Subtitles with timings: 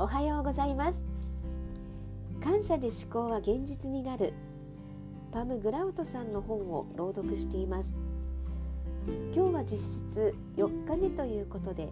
[0.00, 1.02] おはようございます。
[2.40, 4.32] 感謝で思考は現実になる。
[5.32, 7.96] パム・グラウトさんの本を朗読しています。
[9.34, 11.88] 今日は実質4日目ということで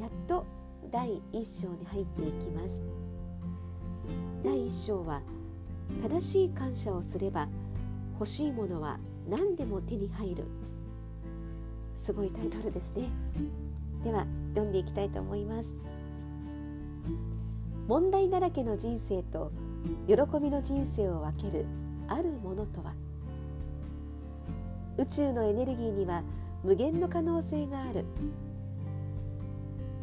[0.00, 0.46] やっと
[0.90, 2.82] 第1章に入っていきます。
[4.42, 5.20] 第1章は
[6.02, 7.48] 正しい感謝をすれば
[8.14, 10.44] 欲しいものは何でも手に入る。
[11.96, 13.10] すごいタイトルですね。
[14.02, 15.76] では読んでいきたいと思います。
[17.92, 19.52] 問題だらけの人生と
[20.08, 21.66] 喜びの人生を分ける
[22.08, 22.94] あるものとは？
[24.96, 26.22] 宇宙のエネルギーには
[26.64, 28.06] 無限の可能性がある。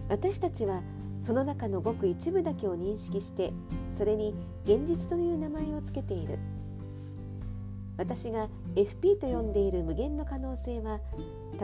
[0.07, 0.83] 私たちは
[1.19, 3.53] その中のごく一部だけを認識して
[3.97, 6.37] それに現実という名前をつけている。
[7.97, 10.99] 私が FP と呼んでいる無限の可能性は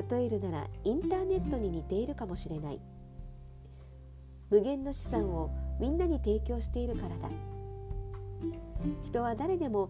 [0.10, 2.80] 例えるならインターネットに似ているかもしれない。
[4.50, 7.30] 無限の資産をみんなに提供しているからだ。
[9.04, 9.90] 人は誰でも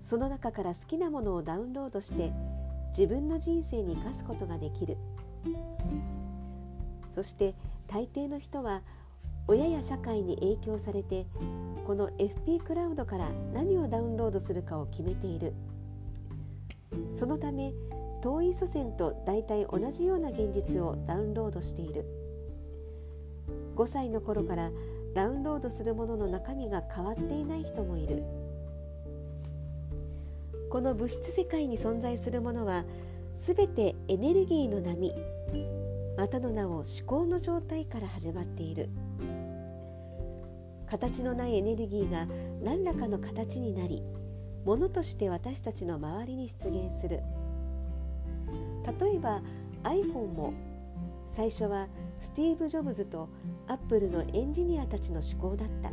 [0.00, 2.32] その中から好きなものをダウンロードして
[2.88, 4.96] 自分の人生に生かすことができる。
[7.14, 7.54] そして
[7.86, 8.82] 大抵の人は
[9.48, 11.26] 親や社会に影響されて
[11.86, 15.54] この FP クラウドから何をダウンロードするかを決めている。
[17.16, 17.72] そのため
[18.22, 22.04] 遠い祖先と大体同じような現実をダウンロードしている。
[23.76, 24.70] 5歳の頃から
[25.14, 28.22] ダウンロードするものの中身が変わっていない人もいる。
[30.70, 32.84] この物質世界に存在するものは
[33.36, 35.14] 全てエネルギーの波
[36.16, 38.88] またの名を思考の状態から始まっている。
[40.88, 42.26] 形のないエネルギーが
[42.62, 44.02] 何らかの形になり
[44.64, 47.22] ものとして私たちの周りに出現する。
[49.00, 49.42] 例えば
[49.82, 50.52] iPhone も
[51.36, 51.86] 最初は
[52.22, 53.28] スティーブ・ジョブズと
[53.68, 55.90] アップルのエンジニアたちの思考だった。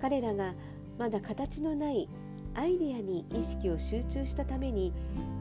[0.00, 0.54] 彼らが
[0.98, 2.08] まだ形のない
[2.54, 4.94] アイデアに意識を集中したために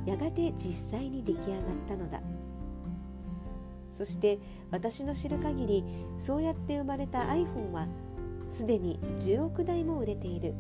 [0.06, 2.20] やがて実際に出来上がったのだ。
[3.94, 4.40] そして
[4.72, 5.86] 私の知る限り
[6.20, 7.88] そうやって生まれた iPhone は
[8.52, 10.54] すでに10億台も売れている。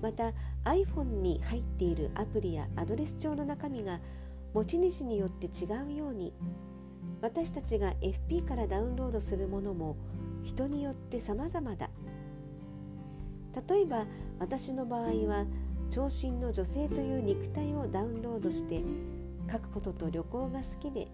[0.00, 3.98] また iPhone に入っているアプリやアドレス帳の中身が
[4.56, 6.32] 持ち主によって違うように
[7.20, 9.98] 私たちが FP からダウンロードするものも
[10.44, 11.90] 人によって様々だ。
[13.68, 14.06] 例えば
[14.38, 15.44] 私の場合は
[15.90, 18.82] 長身の女性という肉体をダウンロードして
[19.52, 21.08] 書くことと旅行が好きで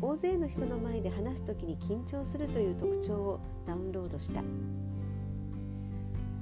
[0.00, 4.42] 大勢の人の前で話す時に緊張するという特徴をダウンロードした。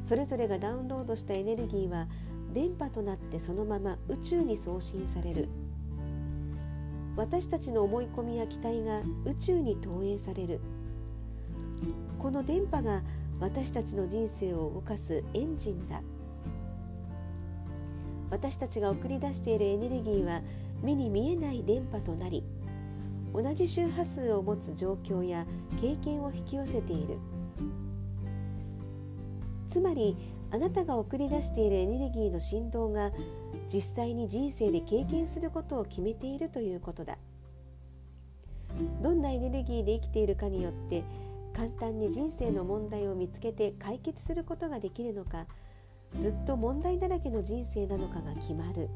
[0.03, 2.09] それぞれがダウンロードしたエネルギーは
[2.55, 5.51] 電波となってそのまま宇宙に送信される。
[7.17, 10.61] 私たちの思い込みや期待が宇宙に投影される。
[12.19, 13.03] この電波が
[13.41, 16.03] 私たちの人生を動かすエンジンだ。
[18.31, 20.41] 私たちが送り出しているエネルギーは
[20.83, 22.43] 目に見えない電波となり
[23.33, 25.47] 同じ周波数を持つ状況や
[25.81, 27.19] 経験を引き寄せている。
[29.69, 30.17] つまり
[30.51, 33.11] あなたが送り出しているエネルギーの振動が
[33.73, 37.19] 実際に人生で経験することを決めているということだ。
[39.03, 41.05] どんなエネルギーで生きているかによって
[41.55, 45.47] 簡単に人生の問題を見つけて解決することができるのか
[46.19, 48.89] ずっと問題だらけの人生なのかが決まる。